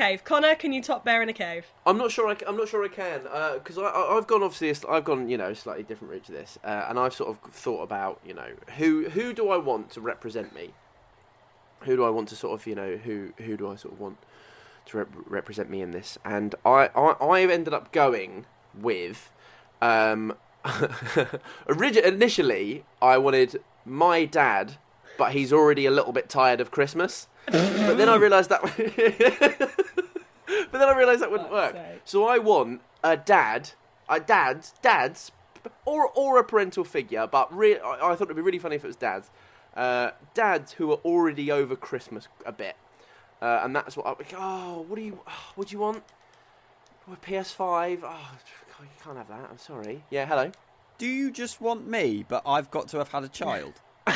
Cave. 0.08 0.24
Connor, 0.24 0.54
can 0.54 0.72
you 0.72 0.82
top 0.82 1.04
bear 1.04 1.22
in 1.22 1.28
a 1.28 1.32
cave? 1.32 1.66
I'm 1.84 1.98
not 1.98 2.10
sure. 2.10 2.28
I, 2.28 2.36
am 2.46 2.56
not 2.56 2.68
sure 2.68 2.84
I 2.84 2.88
can 2.88 3.22
because 3.54 3.78
I, 3.78 3.82
I, 3.82 4.16
I've 4.16 4.26
gone 4.26 4.42
obviously. 4.42 4.88
I've 4.88 5.04
gone 5.04 5.28
you 5.28 5.36
know 5.36 5.52
slightly 5.54 5.82
different 5.82 6.12
route 6.12 6.24
to 6.24 6.32
this, 6.32 6.58
uh, 6.64 6.86
and 6.88 6.98
I've 6.98 7.14
sort 7.14 7.30
of 7.30 7.52
thought 7.52 7.82
about 7.82 8.20
you 8.24 8.34
know 8.34 8.50
who 8.76 9.10
who 9.10 9.32
do 9.32 9.50
I 9.50 9.56
want 9.56 9.90
to 9.90 10.00
represent 10.00 10.54
me? 10.54 10.72
Who 11.80 11.96
do 11.96 12.04
I 12.04 12.10
want 12.10 12.28
to 12.30 12.36
sort 12.36 12.58
of 12.58 12.66
you 12.66 12.74
know 12.74 12.96
who 12.96 13.32
who 13.38 13.56
do 13.56 13.70
I 13.70 13.76
sort 13.76 13.94
of 13.94 14.00
want 14.00 14.18
to 14.86 14.98
rep- 14.98 15.08
represent 15.26 15.70
me 15.70 15.80
in 15.80 15.90
this? 15.90 16.18
And 16.24 16.54
I 16.64 16.90
I 16.94 17.16
I've 17.20 17.50
ended 17.50 17.74
up 17.74 17.92
going 17.92 18.46
with 18.74 19.30
um 19.82 20.34
initially 21.68 22.84
I 23.00 23.18
wanted 23.18 23.62
my 23.84 24.24
dad, 24.24 24.76
but 25.16 25.32
he's 25.32 25.52
already 25.52 25.86
a 25.86 25.90
little 25.90 26.12
bit 26.12 26.28
tired 26.28 26.60
of 26.60 26.70
Christmas. 26.70 27.28
but 27.46 27.96
then 27.96 28.08
I 28.08 28.16
realised 28.16 28.50
that. 28.50 29.84
but 30.72 30.78
then 30.78 30.88
I 30.88 30.96
realised 30.96 31.22
that 31.22 31.30
wouldn't 31.30 31.50
work. 31.50 31.72
sake. 31.72 32.02
So 32.04 32.26
I 32.26 32.38
want 32.38 32.80
a 33.02 33.16
dad, 33.16 33.70
a 34.08 34.20
dad's, 34.20 34.74
dad's, 34.82 35.32
or 35.84 36.08
or 36.14 36.38
a 36.38 36.44
parental 36.44 36.84
figure. 36.84 37.26
But 37.26 37.54
re- 37.56 37.78
I, 37.78 38.10
I 38.10 38.14
thought 38.14 38.22
it'd 38.22 38.36
be 38.36 38.42
really 38.42 38.58
funny 38.58 38.76
if 38.76 38.84
it 38.84 38.88
was 38.88 38.96
dads, 38.96 39.30
uh, 39.76 40.10
dads 40.34 40.72
who 40.72 40.90
are 40.92 41.00
already 41.04 41.50
over 41.50 41.76
Christmas 41.76 42.28
a 42.46 42.52
bit, 42.52 42.76
uh, 43.42 43.60
and 43.62 43.74
that's 43.74 43.96
what. 43.96 44.06
I, 44.06 44.14
oh, 44.36 44.84
what 44.88 44.96
do 44.96 45.02
you, 45.02 45.20
oh, 45.26 45.52
what 45.54 45.68
do 45.68 45.72
you 45.72 45.80
want? 45.80 46.02
Oh, 47.08 47.14
a 47.14 47.16
PS5. 47.16 48.00
Oh, 48.02 48.38
you 48.80 48.88
can't 49.02 49.16
have 49.16 49.28
that. 49.28 49.48
I'm 49.50 49.58
sorry. 49.58 50.04
Yeah, 50.10 50.26
hello. 50.26 50.52
Do 50.98 51.06
you 51.06 51.30
just 51.30 51.60
want 51.60 51.86
me, 51.86 52.24
but 52.28 52.42
I've 52.44 52.70
got 52.70 52.88
to 52.88 52.98
have 52.98 53.08
had 53.08 53.24
a 53.24 53.28
child? 53.28 53.74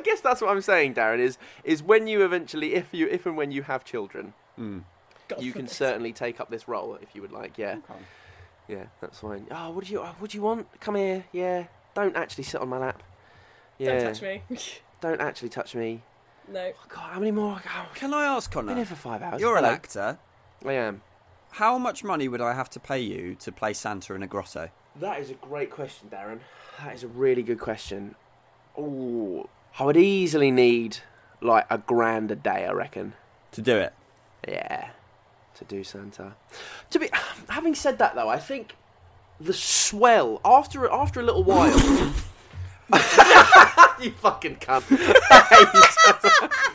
I 0.00 0.02
guess 0.02 0.20
that's 0.20 0.40
what 0.40 0.50
I'm 0.50 0.60
saying, 0.62 0.94
Darren. 0.94 1.18
Is 1.18 1.36
is 1.64 1.82
when 1.82 2.06
you 2.06 2.24
eventually, 2.24 2.74
if 2.74 2.88
you, 2.92 3.06
if 3.08 3.26
and 3.26 3.36
when 3.36 3.50
you 3.52 3.62
have 3.62 3.84
children, 3.84 4.32
Mm. 4.58 4.82
You 5.38 5.52
can 5.52 5.62
forbid. 5.62 5.70
certainly 5.70 6.12
take 6.12 6.40
up 6.40 6.50
this 6.50 6.66
role 6.66 6.98
if 7.00 7.14
you 7.14 7.22
would 7.22 7.30
like. 7.32 7.56
Yeah. 7.56 7.76
Yeah, 8.66 8.86
that's 9.00 9.20
fine. 9.20 9.46
Oh, 9.50 9.70
what 9.70 9.84
do 9.84 9.92
you? 9.92 10.00
Oh, 10.00 10.14
what 10.18 10.30
do 10.30 10.36
you 10.38 10.42
want? 10.42 10.66
Come 10.80 10.96
here. 10.96 11.24
Yeah. 11.32 11.64
Don't 11.94 12.16
actually 12.16 12.44
sit 12.44 12.60
on 12.60 12.68
my 12.68 12.78
lap. 12.78 13.02
Yeah. 13.78 13.98
Don't 14.00 14.12
touch 14.14 14.22
me. 14.22 14.42
Don't 15.00 15.20
actually 15.20 15.48
touch 15.48 15.74
me. 15.74 16.02
no. 16.48 16.72
Oh, 16.74 16.84
God, 16.88 17.12
how 17.12 17.18
many 17.20 17.30
more? 17.30 17.60
Oh, 17.64 17.88
Can 17.94 18.12
I 18.12 18.24
ask, 18.24 18.50
I've 18.50 18.62
been 18.62 18.66
Connor? 18.68 18.76
here 18.76 18.84
for 18.86 18.94
five 18.96 19.22
hours. 19.22 19.40
You're 19.40 19.56
an 19.56 19.64
Hello. 19.64 19.74
actor. 19.74 20.18
I 20.66 20.72
am. 20.74 21.02
How 21.52 21.78
much 21.78 22.02
money 22.04 22.28
would 22.28 22.40
I 22.40 22.52
have 22.54 22.68
to 22.70 22.80
pay 22.80 22.98
you 23.00 23.34
to 23.36 23.50
play 23.52 23.72
Santa 23.72 24.14
in 24.14 24.22
a 24.22 24.26
grotto? 24.26 24.68
That 24.96 25.20
is 25.20 25.30
a 25.30 25.34
great 25.34 25.70
question, 25.70 26.08
Darren. 26.10 26.40
That 26.80 26.94
is 26.94 27.02
a 27.02 27.08
really 27.08 27.42
good 27.42 27.58
question. 27.60 28.14
Oh, 28.76 29.48
I 29.78 29.84
would 29.84 29.96
easily 29.96 30.50
need 30.50 30.98
like 31.40 31.66
a 31.70 31.78
grand 31.78 32.30
a 32.30 32.36
day. 32.36 32.66
I 32.66 32.72
reckon. 32.72 33.14
To 33.52 33.62
do 33.62 33.76
it? 33.76 33.92
Yeah, 34.46 34.90
to 35.56 35.64
do 35.64 35.84
Santa. 35.84 36.34
To 36.90 36.98
be 36.98 37.08
having 37.48 37.74
said 37.74 37.98
that 37.98 38.14
though, 38.14 38.28
I 38.28 38.38
think 38.38 38.76
the 39.40 39.54
swell 39.54 40.40
after 40.44 40.90
after 40.90 41.20
a 41.20 41.22
little 41.22 41.44
while. 41.44 41.76
you 44.00 44.10
fucking 44.10 44.56
cunt. 44.56 44.82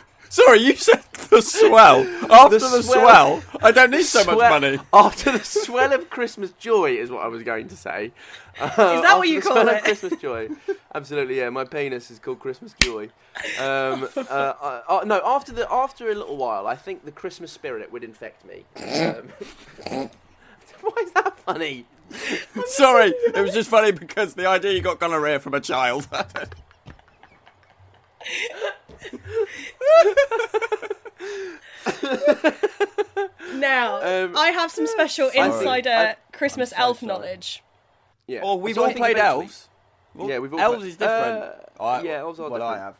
Sorry, 0.30 0.60
you 0.60 0.74
said 0.74 1.02
the 1.28 1.42
swell. 1.42 2.06
After 2.30 2.58
The 2.58 2.68
the, 2.68 2.82
swell- 2.82 3.40
swell, 3.40 3.60
I 3.62 3.70
don't 3.72 3.90
need 3.90 4.04
so 4.04 4.24
much 4.24 4.38
money. 4.38 4.78
After 4.92 5.32
the 5.32 5.44
swell 5.44 5.92
of 5.92 6.10
Christmas 6.10 6.52
joy 6.52 6.96
is 6.96 7.10
what 7.10 7.22
I 7.22 7.28
was 7.28 7.42
going 7.42 7.68
to 7.68 7.76
say. 7.76 8.12
Uh, 8.58 8.64
is 8.66 9.02
that 9.02 9.18
what 9.18 9.28
you 9.28 9.40
call 9.40 9.68
it? 9.68 9.84
Christmas 9.84 10.20
joy. 10.20 10.48
Absolutely, 10.94 11.38
yeah. 11.38 11.50
My 11.50 11.64
penis 11.64 12.10
is 12.10 12.18
called 12.18 12.40
Christmas 12.40 12.74
joy. 12.80 13.10
Um, 13.60 14.08
uh, 14.16 14.20
uh, 14.30 14.82
uh, 14.88 15.04
no, 15.04 15.20
after 15.24 15.52
the 15.52 15.70
after 15.70 16.10
a 16.10 16.14
little 16.14 16.36
while, 16.36 16.66
I 16.66 16.74
think 16.74 17.04
the 17.04 17.12
Christmas 17.12 17.52
spirit 17.52 17.92
would 17.92 18.02
infect 18.02 18.44
me. 18.46 18.64
Um, 18.76 19.28
why 20.80 21.02
is 21.02 21.12
that 21.12 21.38
funny? 21.40 21.86
Sorry, 22.66 23.08
it 23.08 23.40
was 23.42 23.52
just 23.52 23.68
funny 23.68 23.92
because 23.92 24.34
the 24.34 24.46
idea 24.46 24.72
you 24.72 24.80
got 24.80 25.00
gonorrhea 25.00 25.40
from 25.40 25.54
a 25.54 25.60
child. 25.60 26.08
Now, 33.54 34.00
Um, 34.02 34.36
I 34.36 34.50
have 34.50 34.70
some 34.70 34.86
special 34.86 35.30
sorry. 35.30 35.46
insider 35.48 35.90
I- 35.90 36.16
Christmas 36.36 36.70
so 36.70 36.76
elf 36.78 37.00
sorry. 37.00 37.08
knowledge. 37.08 37.62
Yeah. 38.26 38.40
or 38.42 38.60
we've 38.60 38.74
So 38.74 38.82
all 38.82 38.86
played 38.92 39.12
eventually- 39.16 39.20
elves. 39.44 39.68
Well, 40.14 40.28
Yeah, 40.28 40.38
we've 40.40 40.52
all 40.52 40.58
elves 40.60 40.78
played- 40.78 40.88
is 40.88 40.96
different. 40.96 41.44
Uh, 41.78 41.82
I- 41.82 42.00
yeah, 42.02 42.18
elves 42.18 42.40
are 42.40 42.50
what 42.50 42.60
I 42.60 42.76
have. 42.78 42.94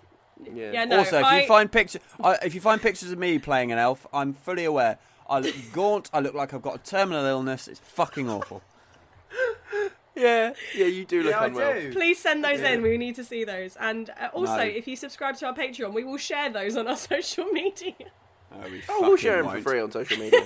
Yeah. 0.54 0.70
Yeah, 0.70 0.84
no. 0.84 0.98
also, 0.98 1.18
if 1.18 1.24
I- 1.24 1.40
you 1.40 1.46
find 1.48 1.72
pictures, 1.72 2.00
uh, 2.22 2.36
if 2.42 2.54
you 2.54 2.60
find 2.60 2.80
pictures 2.80 3.10
of 3.10 3.18
me 3.18 3.38
playing 3.40 3.72
an 3.72 3.78
elf, 3.78 4.06
I'm 4.12 4.34
fully 4.34 4.64
aware. 4.64 4.98
I 5.28 5.40
look 5.40 5.54
gaunt. 5.72 6.08
I 6.12 6.20
look 6.20 6.34
like 6.34 6.54
I've 6.54 6.62
got 6.62 6.76
a 6.76 6.78
terminal 6.78 7.24
illness. 7.24 7.66
It's 7.66 7.80
fucking 7.80 8.30
awful. 8.30 8.62
Yeah, 10.16 10.52
yeah, 10.74 10.86
you 10.86 11.04
do 11.04 11.22
look 11.22 11.32
Yeah, 11.32 11.40
I 11.40 11.46
unwell. 11.46 11.72
do. 11.80 11.92
Please 11.92 12.18
send 12.18 12.42
those 12.42 12.60
Yeah. 12.60 12.70
in. 12.70 12.82
We 12.82 12.96
need 12.98 13.14
to 13.16 13.24
see 13.24 13.44
those. 13.44 13.76
And 13.76 14.10
uh, 14.10 14.28
also, 14.32 14.56
No. 14.56 14.62
if 14.62 14.88
you 14.88 14.96
subscribe 14.96 15.36
to 15.38 15.46
our 15.46 15.54
Patreon, 15.54 15.92
we 15.92 16.04
will 16.04 16.16
share 16.16 16.50
those 16.50 16.76
on 16.76 16.88
our 16.88 16.96
social 17.12 17.44
media. 17.46 17.94
Oh, 18.52 18.70
we 18.70 18.82
Oh, 18.88 19.00
we'll 19.02 19.16
share 19.16 19.42
them 19.42 19.52
for 19.52 19.60
free 19.60 19.80
on 19.80 19.90
social 19.92 20.18
media. 20.18 20.40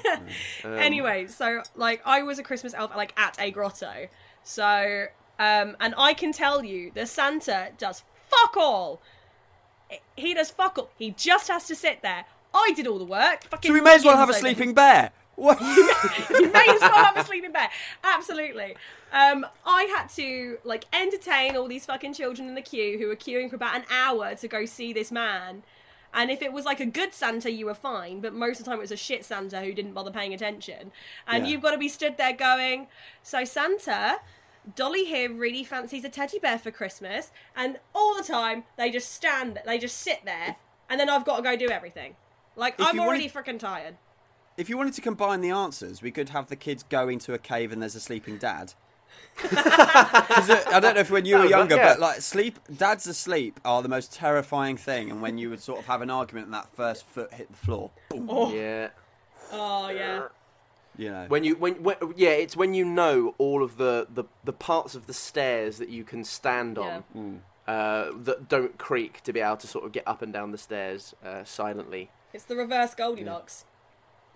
Um, 0.65 0.73
anyway, 0.79 1.27
so 1.29 1.63
like 1.77 2.03
I 2.05 2.23
was 2.23 2.39
a 2.39 2.43
Christmas 2.43 2.75
elf 2.75 2.95
like 2.97 3.13
at 3.17 3.37
a 3.41 3.51
grotto. 3.51 4.09
So 4.43 5.07
um 5.39 5.77
and 5.81 5.95
I 5.97 6.15
can 6.15 6.33
tell 6.33 6.65
you 6.65 6.91
the 6.95 7.07
Santa 7.07 7.71
does 7.79 8.03
fuck 8.29 8.57
all. 8.57 9.01
He 10.17 10.35
does 10.35 10.51
fuck 10.51 10.79
all. 10.79 10.91
He 10.99 11.11
just 11.13 11.49
has 11.49 11.67
to 11.69 11.75
sit 11.77 12.03
there. 12.03 12.25
I 12.55 12.73
did 12.75 12.87
all 12.87 12.99
the 12.99 13.05
work. 13.05 13.45
Fucking 13.45 13.69
So 13.69 13.73
we 13.75 13.81
may 13.81 13.95
as 13.95 14.05
well 14.05 14.17
have 14.17 14.29
a 14.29 14.33
millions 14.33 14.45
over 14.45 14.55
sleeping 14.55 14.75
bear. 14.75 15.13
What? 15.41 15.59
you 16.31 16.53
may 16.53 16.67
as 16.69 16.81
well 16.83 17.03
have 17.05 17.17
a 17.17 17.25
sleeping 17.25 17.51
bear. 17.51 17.71
Absolutely. 18.05 18.77
Um, 19.11 19.47
I 19.65 19.85
had 19.85 20.09
to 20.17 20.59
like 20.65 20.85
entertain 20.93 21.57
all 21.57 21.67
these 21.67 21.87
fucking 21.87 22.13
children 22.13 22.47
in 22.47 22.55
the 22.55 22.61
queue 22.61 22.99
who 22.99 23.07
were 23.09 23.17
queuing 23.17 23.49
for 23.49 23.57
about 23.57 23.75
an 23.75 23.85
hour 23.91 24.35
to 24.35 24.49
go 24.49 24.67
see 24.67 24.93
this 24.93 25.11
man. 25.11 25.63
And 26.13 26.31
if 26.31 26.43
it 26.43 26.53
was 26.53 26.67
like 26.67 26.79
a 26.81 26.85
good 26.85 27.15
Santa, 27.15 27.51
you 27.51 27.65
were 27.65 27.75
fine, 27.75 28.21
but 28.21 28.35
most 28.35 28.59
of 28.59 28.65
the 28.67 28.71
time 28.71 28.79
it 28.81 28.83
was 28.83 28.91
a 28.93 28.97
shit 28.99 29.25
Santa 29.25 29.61
who 29.61 29.73
didn't 29.73 29.95
bother 29.95 30.11
paying 30.11 30.35
attention. 30.35 30.93
And 31.27 31.47
Yeah. 31.47 31.53
you've 31.53 31.63
got 31.63 31.71
to 31.71 31.79
be 31.79 31.89
stood 31.89 32.19
there 32.19 32.35
going, 32.35 32.89
So, 33.23 33.45
Santa, 33.45 34.19
Dolly 34.77 35.07
here 35.07 35.33
really 35.33 35.65
fancies 35.65 36.05
a 36.05 36.11
teddy 36.11 36.39
bear 36.39 36.59
for 36.59 36.71
Christmas. 36.71 37.31
And 37.57 37.79
all 37.95 38.15
the 38.15 38.25
time, 38.25 38.65
they 38.77 38.91
just 38.91 39.11
stand, 39.13 39.59
they 39.65 39.79
just 39.79 39.97
sit 39.99 40.25
there, 40.27 40.57
and 40.91 41.01
then 41.01 41.09
I've 41.09 41.25
got 41.25 41.37
to 41.39 41.43
go 41.43 41.57
do 41.57 41.71
everything. 41.71 42.17
Like, 42.57 42.75
If 42.79 42.85
I'm 42.87 43.01
already 43.01 43.31
wanted- 43.33 43.47
freaking 43.55 43.59
tired. 43.59 43.97
If 44.61 44.69
you 44.69 44.77
wanted 44.77 44.93
to 44.95 45.01
combine 45.01 45.41
the 45.41 45.51
answers, 45.51 46.03
we 46.03 46.11
could 46.11 46.29
have 46.31 46.49
the 46.49 46.57
kids 46.57 46.83
go 46.89 47.09
into 47.09 47.33
a 47.33 47.39
cave 47.39 47.73
and 47.73 47.81
there's 47.81 47.95
a 47.95 48.01
sleeping 48.01 48.37
dad. 48.37 48.75
uh, 49.43 50.63
I 50.73 50.79
don't 50.81 50.95
know 50.95 51.01
if 51.01 51.11
when 51.11 51.25
you 51.25 51.37
were 51.37 51.45
No, 51.45 51.49
but 51.49 51.57
younger, 51.59 51.77
yeah. 51.77 51.93
but 51.95 52.01
like 52.01 52.21
sleep, 52.21 52.59
dads 52.77 53.07
asleep 53.07 53.59
are 53.65 53.83
the 53.83 53.89
most 53.89 54.13
terrifying 54.13 54.77
thing. 54.77 55.11
And 55.11 55.23
when 55.23 55.39
you 55.39 55.49
would 55.51 55.61
sort 55.61 55.79
of 55.79 55.87
have 55.87 56.03
an 56.03 56.11
argument 56.11 56.47
and 56.47 56.55
that 56.55 56.69
first 56.75 57.07
foot 57.07 57.33
hit 57.33 57.51
the 57.51 57.57
floor, 57.57 57.91
boom, 58.11 58.29
Oh, 58.31 58.53
Yeah. 58.53 58.89
oh 59.51 59.89
yeah. 59.89 60.25
you 60.97 61.11
know. 61.11 61.25
When 61.29 61.43
you 61.45 61.57
when, 61.57 61.83
when 61.83 61.97
yeah, 62.17 62.31
it's 62.31 62.57
when 62.57 62.75
you 62.75 62.85
know 62.85 63.35
all 63.39 63.63
of 63.63 63.79
the, 63.79 64.07
the, 64.13 64.25
the 64.45 64.53
parts 64.53 64.95
of 64.95 65.07
the 65.07 65.15
stairs 65.15 65.79
that 65.79 65.89
you 65.89 66.05
can 66.05 66.23
stand 66.23 66.77
on 66.77 67.05
Yeah. 67.15 67.73
uh, 67.73 68.13
that 68.25 68.49
don't 68.49 68.77
creak 68.79 69.23
to 69.23 69.33
be 69.33 69.41
able 69.41 69.57
to 69.59 69.67
sort 69.67 69.85
of 69.87 69.93
get 69.93 70.07
up 70.07 70.21
and 70.23 70.33
down 70.35 70.53
the 70.53 70.59
stairs 70.59 71.15
uh, 71.25 71.45
silently. 71.45 72.11
It's 72.35 72.45
the 72.45 72.57
reverse 72.57 72.95
Goldilocks. 72.95 73.65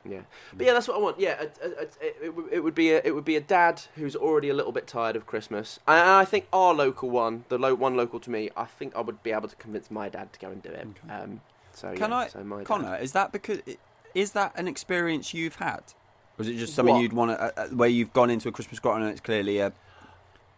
Yeah, 0.04 0.20
but 0.52 0.66
yeah, 0.66 0.73
that's 0.75 0.87
what 0.88 0.96
I 0.99 1.00
want. 1.00 1.18
Yeah, 1.18 1.40
a, 1.40 1.66
a, 1.66 1.70
a, 1.70 1.82
it, 2.00 2.34
it, 2.52 2.61
would- 2.62 2.75
be 2.75 2.90
a, 2.92 3.00
it 3.04 3.14
would 3.14 3.25
be 3.25 3.37
a 3.37 3.40
dad 3.40 3.82
who's 3.96 4.14
already 4.14 4.49
a 4.50 4.54
little 4.54 4.73
bit 4.73 4.87
tired 4.87 5.16
of 5.16 5.26
Christmas, 5.26 5.78
and 5.88 5.99
I 5.99 6.25
think 6.25 6.46
our 6.52 6.75
local 6.75 7.08
one, 7.11 7.44
the 7.49 7.58
lo- 7.58 7.75
one 7.75 7.96
local 7.96 8.20
to 8.20 8.30
me, 8.30 8.50
I 8.56 8.64
think 8.64 8.94
I 8.94 9.00
would 9.00 9.23
be 9.23 9.32
able 9.32 9.49
to 9.49 9.56
convince 9.56 9.90
my 9.90 10.08
dad 10.08 10.32
to 10.34 10.40
go 10.40 10.49
and 10.50 10.62
do 10.62 10.68
it. 10.68 10.87
Okay. 11.04 11.14
Um, 11.14 11.40
so 11.73 11.94
Can 11.94 12.11
yeah, 12.11 12.16
I, 12.16 12.28
so. 12.28 12.62
Connor? 12.64 12.96
Is 12.96 13.12
that 13.12 13.32
because 13.32 13.61
is 14.14 14.32
that 14.32 14.52
an 14.56 14.68
experience 14.68 15.34
you've 15.34 15.56
had? 15.56 15.82
Was 16.37 16.49
it 16.49 16.56
just 16.56 16.75
something 16.75 16.94
What? 16.94 17.00
you'd 17.02 17.12
want 17.12 17.30
to, 17.32 17.40
uh, 17.40 17.50
uh, 17.64 17.68
where 17.68 17.88
you've 17.88 18.12
gone 18.12 18.30
into 18.30 18.49
a 18.49 18.52
Christmas 18.52 18.78
grotto 18.80 19.00
and 19.02 19.11
it's 19.11 19.20
clearly 19.20 19.58
a 19.58 19.73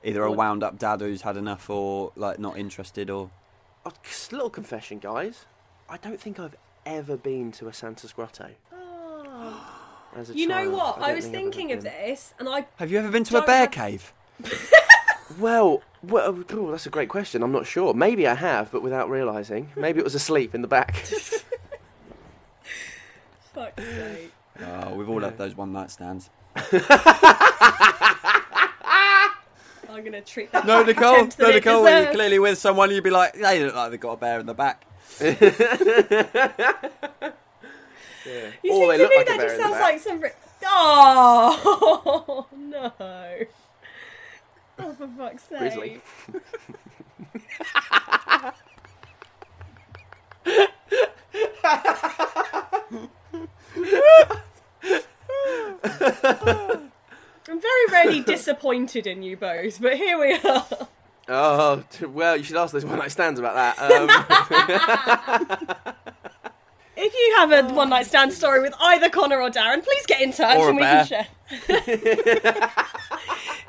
either 0.05 0.23
a 0.23 0.33
wound 0.33 0.63
up 0.63 0.79
dad 0.79 1.01
who's 1.01 1.23
had 1.23 1.37
enough 1.37 1.69
or 1.69 2.13
like 2.17 2.39
not 2.39 2.57
interested 2.59 3.11
or 3.11 3.31
A 3.85 3.93
little 4.31 4.51
confession, 4.51 4.99
guys. 4.99 5.47
I 5.89 5.97
don't 5.97 6.21
think 6.21 6.39
I've 6.39 6.57
ever 6.85 7.17
been 7.17 7.51
to 7.53 7.69
a 7.69 7.73
Santa's 7.73 8.13
grotto 8.13 8.51
Oh. 9.37 9.73
as 10.17 10.31
a 10.31 10.35
You 10.37 10.49
know 10.49 10.71
what? 10.71 10.99
I, 10.99 11.09
don't 11.09 11.17
was 11.17 11.27
think 11.27 11.55
thinking 11.55 11.73
of 11.73 11.83
this, 11.83 12.35
and 12.39 12.49
I 12.49 12.67
have 12.77 12.91
you 12.91 12.99
ever 12.99 13.11
been 13.11 13.25
to 13.25 13.37
a 13.43 13.47
bear 13.47 13.61
have- 13.61 13.71
cave? 13.71 14.13
Well, 15.39 15.83
well, 16.03 16.45
oh, 16.53 16.71
that's 16.71 16.87
a 16.87 16.91
great 16.91 17.09
question. 17.09 17.43
I'm 17.43 17.51
not 17.53 17.67
sure. 17.67 17.93
Maybe 17.93 18.29
I 18.29 18.35
have, 18.35 18.71
but 18.71 18.81
without 18.83 19.11
realising. 19.11 19.71
Maybe 19.77 19.99
it 19.99 20.05
was 20.05 20.15
asleep 20.15 20.55
in 20.55 20.63
the 20.63 20.69
back. 20.69 20.95
fuck's 23.53 23.83
sake. 23.83 24.33
Oh, 24.61 24.95
we've 24.95 25.09
all 25.09 25.21
had 25.21 25.37
those 25.37 25.57
one 25.57 25.73
night 25.73 25.91
stands. 25.91 26.31
I'm 29.89 30.05
gonna 30.05 30.21
treat 30.21 30.53
that 30.53 30.67
No, 30.67 30.83
Nicole, 30.83 31.25
that 31.25 31.39
no, 31.39 31.51
Nicole. 31.51 31.83
When 31.83 32.05
you're 32.05 32.13
clearly 32.13 32.39
with 32.39 32.59
someone, 32.59 32.91
you'd 32.91 33.03
be 33.05 33.11
like, 33.11 33.35
they 33.35 33.65
look 33.65 33.75
like 33.75 33.91
they've 33.91 34.01
got 34.01 34.13
a 34.13 34.17
bear 34.17 34.41
in 34.41 34.47
the 34.47 34.55
back. 34.55 34.87
You 38.63 38.73
Or 38.73 38.83
see, 38.83 38.89
they 38.89 38.97
to 38.97 39.03
look 39.03 39.11
me 39.11 39.17
like 39.17 39.27
that 39.27 39.41
just 39.41 39.57
sounds 39.57 39.81
like 39.81 40.01
some. 40.01 40.21
Ri- 40.21 40.31
oh 40.65 42.47
no! 42.57 42.93
Oh, 44.79 44.93
for 44.95 45.09
fuck's 45.17 45.45
sake! 45.45 45.59
Grizzly. 45.59 46.01
I'm 57.49 57.61
very 57.61 57.87
rarely 57.93 58.21
disappointed 58.21 59.07
in 59.07 59.23
you 59.23 59.37
both, 59.37 59.81
but 59.81 59.95
here 59.97 60.19
we 60.19 60.35
are. 60.35 60.67
Oh, 61.29 61.83
well, 62.09 62.37
you 62.37 62.45
should 62.45 62.57
ask 62.57 62.73
those 62.73 62.85
one 62.85 62.99
night 62.99 63.11
stands 63.11 63.41
about 63.41 63.77
that. 63.77 65.69
Um, 65.69 65.76
have 67.37 67.53
a 67.53 67.63
one 67.75 67.89
night 67.91 68.07
stand 68.07 68.33
story 68.33 68.61
with 68.61 68.75
either 68.81 69.09
Connor 69.09 69.41
or 69.41 69.51
Darren, 69.51 69.83
please 69.85 70.05
get 70.07 70.21
in 70.21 70.33
touch 70.33 70.59
Or 70.59 70.67
a 70.67 70.69
and 70.69 70.77
we 70.77 70.83
bear. 70.83 71.05
can 71.05 71.07
share. 71.07 71.27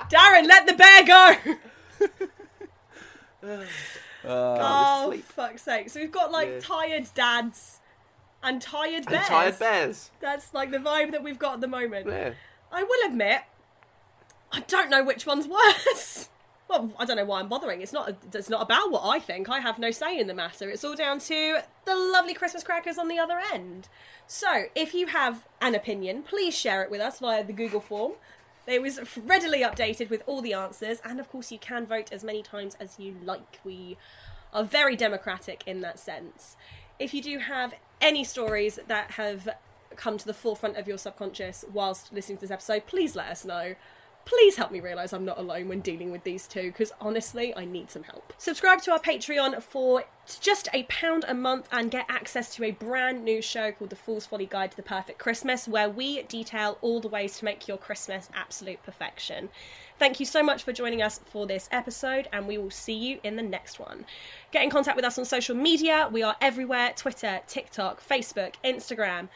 Darren, 0.09 0.47
let 0.47 0.65
the 0.67 0.73
bear 0.73 1.03
go! 1.05 1.35
Uh, 4.25 4.57
Oh, 4.59 5.05
sleep. 5.09 5.23
fuck's 5.25 5.61
sake. 5.61 5.89
So 5.89 5.99
we've 6.01 6.11
got 6.11 6.31
like 6.31 6.49
Yeah. 6.49 6.59
tired 6.59 7.07
dads 7.15 7.79
and 8.43 8.61
tired 8.61 9.05
bears. 9.05 9.19
and 9.19 9.25
tired 9.25 9.59
bears. 9.59 10.11
That's 10.19 10.53
like 10.53 10.71
the 10.71 10.79
vibe 10.79 11.11
that 11.11 11.23
we've 11.23 11.39
got 11.39 11.53
at 11.55 11.61
the 11.61 11.67
moment. 11.67 12.07
Yeah. 12.07 12.33
I 12.71 12.83
will 12.83 13.07
admit, 13.07 13.43
I 14.51 14.61
don't 14.61 14.89
know 14.89 15.03
which 15.03 15.25
one's 15.25 15.47
worse. 15.87 16.27
Well, 16.69 16.91
I 16.99 17.05
don't 17.05 17.15
know 17.15 17.25
why 17.25 17.39
I'm 17.39 17.47
bothering. 17.47 17.81
It's 17.81 17.93
not. 17.93 18.13
It's 18.33 18.49
not 18.49 18.61
about 18.61 18.91
what 18.91 19.05
I 19.05 19.19
think. 19.19 19.49
I 19.49 19.59
have 19.59 19.79
no 19.79 19.91
say 19.91 20.19
in 20.19 20.27
the 20.27 20.33
matter. 20.33 20.69
It's 20.69 20.83
all 20.83 20.95
down 20.95 21.19
to 21.21 21.61
the 21.85 21.95
lovely 21.95 22.33
Christmas 22.33 22.63
crackers 22.63 22.97
on 22.97 23.07
the 23.07 23.17
other 23.17 23.39
end. 23.53 23.87
So, 24.27 24.65
if 24.75 24.93
you 24.93 25.07
have 25.07 25.47
an 25.61 25.75
opinion, 25.75 26.23
please 26.23 26.55
share 26.55 26.83
it 26.83 26.91
with 26.91 26.99
us 26.99 27.19
via 27.19 27.43
the 27.43 27.53
Google 27.53 27.79
form. 27.79 28.13
It 28.67 28.81
was 28.81 28.99
readily 29.15 29.61
updated 29.61 30.09
with 30.09 30.23
all 30.25 30.41
the 30.41 30.53
answers, 30.53 31.01
and 31.05 31.21
of 31.21 31.29
course, 31.29 31.53
you 31.53 31.57
can 31.57 31.85
vote 31.85 32.11
as 32.11 32.21
many 32.21 32.43
times 32.43 32.75
as 32.81 32.99
you 32.99 33.15
like. 33.23 33.59
We 33.63 33.95
are 34.51 34.65
very 34.65 34.97
democratic 34.97 35.63
in 35.65 35.79
that 35.81 35.99
sense. 35.99 36.57
If 36.99 37.13
you 37.13 37.21
do 37.21 37.39
have 37.39 37.73
any 38.01 38.25
stories 38.25 38.77
that 38.87 39.11
have 39.11 39.47
come 39.95 40.17
to 40.17 40.25
the 40.25 40.33
forefront 40.33 40.75
of 40.75 40.87
your 40.87 40.97
subconscious 40.97 41.63
whilst 41.71 42.11
listening 42.11 42.37
to 42.39 42.41
this 42.41 42.51
episode, 42.51 42.85
please 42.85 43.15
let 43.15 43.27
us 43.27 43.45
know. 43.45 43.75
Please 44.27 44.57
help 44.57 44.73
me 44.73 44.81
realise 44.81 45.13
I'm 45.13 45.23
not 45.23 45.39
alone 45.39 45.69
when 45.69 45.79
dealing 45.79 46.11
with 46.11 46.25
these 46.25 46.47
two, 46.47 46.63
because 46.63 46.91
honestly, 46.99 47.55
I 47.55 47.63
need 47.63 47.89
some 47.89 48.03
help. 48.03 48.33
Subscribe 48.37 48.81
to 48.81 48.91
our 48.91 48.99
Patreon 48.99 49.63
for 49.63 50.03
just 50.41 50.67
a 50.73 50.83
pound 50.83 51.23
a 51.29 51.33
month 51.33 51.69
and 51.71 51.89
get 51.89 52.05
access 52.09 52.53
to 52.55 52.65
a 52.65 52.71
brand 52.71 53.23
new 53.23 53.41
show 53.41 53.71
called 53.71 53.89
The 53.89 53.95
Fool's 53.95 54.25
Folly 54.25 54.45
Guide 54.45 54.71
to 54.71 54.77
the 54.77 54.83
Perfect 54.83 55.17
Christmas, 55.17 55.65
where 55.65 55.89
we 55.89 56.23
detail 56.23 56.77
all 56.81 56.99
the 56.99 57.07
ways 57.07 57.37
to 57.37 57.45
make 57.45 57.69
your 57.69 57.77
Christmas 57.77 58.29
absolute 58.33 58.83
perfection. 58.83 59.47
Thank 59.97 60.19
you 60.19 60.25
so 60.25 60.43
much 60.43 60.61
for 60.61 60.73
joining 60.73 61.01
us 61.01 61.21
for 61.23 61.47
this 61.47 61.69
episode, 61.71 62.27
and 62.33 62.47
we 62.47 62.57
will 62.57 62.69
see 62.69 62.93
you 62.93 63.21
in 63.23 63.37
the 63.37 63.41
next 63.41 63.79
one. 63.79 64.05
Get 64.51 64.61
in 64.61 64.69
contact 64.69 64.97
with 64.97 65.05
us 65.05 65.17
on 65.17 65.23
social 65.23 65.55
media. 65.55 66.09
We 66.11 66.21
are 66.21 66.35
everywhere 66.41 66.91
Twitter, 66.97 67.39
TikTok, 67.47 68.05
Facebook, 68.05 68.55
Instagram. 68.61 69.29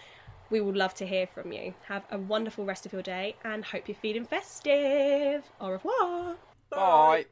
We 0.51 0.61
would 0.61 0.75
love 0.75 0.93
to 0.95 1.07
hear 1.07 1.25
from 1.25 1.53
you. 1.53 1.73
Have 1.87 2.03
a 2.11 2.17
wonderful 2.17 2.65
rest 2.65 2.85
of 2.85 2.91
your 2.91 3.01
day 3.01 3.35
and 3.43 3.63
hope 3.63 3.87
you're 3.87 3.95
feeling 3.95 4.25
festive. 4.25 5.43
Au 5.61 5.71
revoir. 5.71 6.35
Bye. 6.69 7.25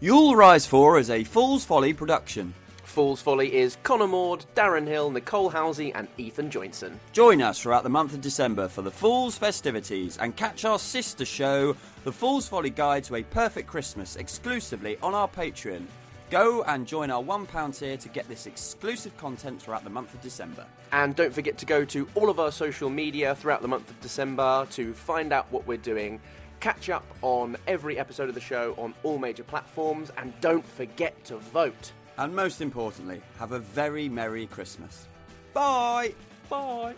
Yule 0.00 0.34
Rise 0.34 0.66
4 0.66 0.98
is 0.98 1.10
a 1.10 1.22
Fool's 1.22 1.64
Folly 1.64 1.94
production. 1.94 2.52
Fool's 2.82 3.22
Folly 3.22 3.54
is 3.54 3.78
Connor 3.84 4.08
Maud, 4.08 4.44
Darren 4.54 4.86
Hill, 4.86 5.10
Nicole 5.10 5.50
Housey, 5.50 5.92
and 5.94 6.08
Ethan 6.18 6.50
Joinson. 6.50 6.98
Join 7.12 7.40
us 7.40 7.60
throughout 7.60 7.84
the 7.84 7.88
month 7.88 8.12
of 8.12 8.20
December 8.20 8.68
for 8.68 8.82
the 8.82 8.90
Fool's 8.90 9.38
festivities 9.38 10.18
and 10.18 10.36
catch 10.36 10.64
our 10.64 10.78
sister 10.78 11.24
show, 11.24 11.76
The 12.04 12.12
Fool's 12.12 12.48
Folly 12.48 12.70
Guide 12.70 13.04
to 13.04 13.16
a 13.16 13.22
Perfect 13.22 13.68
Christmas, 13.68 14.16
exclusively 14.16 14.98
on 15.02 15.14
our 15.14 15.28
Patreon. 15.28 15.86
Go 16.30 16.62
and 16.64 16.86
join 16.86 17.10
our 17.10 17.22
£1 17.22 17.78
tier 17.78 17.96
to 17.96 18.08
get 18.08 18.28
this 18.28 18.46
exclusive 18.46 19.16
content 19.16 19.60
throughout 19.60 19.84
the 19.84 19.90
month 19.90 20.14
of 20.14 20.20
December. 20.20 20.64
And 20.92 21.14
don't 21.14 21.32
forget 21.32 21.58
to 21.58 21.66
go 21.66 21.84
to 21.84 22.08
all 22.14 22.30
of 22.30 22.40
our 22.40 22.50
social 22.50 22.88
media 22.88 23.34
throughout 23.34 23.62
the 23.62 23.68
month 23.68 23.90
of 23.90 24.00
December 24.00 24.66
to 24.70 24.94
find 24.94 25.32
out 25.32 25.46
what 25.50 25.66
we're 25.66 25.76
doing. 25.76 26.20
Catch 26.60 26.88
up 26.88 27.04
on 27.20 27.56
every 27.66 27.98
episode 27.98 28.28
of 28.28 28.34
the 28.34 28.40
show 28.40 28.74
on 28.78 28.94
all 29.02 29.18
major 29.18 29.44
platforms, 29.44 30.10
and 30.16 30.32
don't 30.40 30.66
forget 30.66 31.22
to 31.24 31.36
vote. 31.36 31.92
And 32.16 32.34
most 32.34 32.60
importantly, 32.60 33.20
have 33.38 33.52
a 33.52 33.58
very 33.58 34.08
Merry 34.08 34.46
Christmas. 34.46 35.08
Bye! 35.52 36.14
Bye. 36.48 36.94